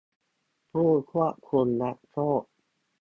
[0.71, 2.43] ผู้ควบคุมนักโทษ